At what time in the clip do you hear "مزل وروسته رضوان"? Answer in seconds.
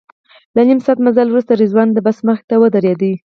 1.05-1.87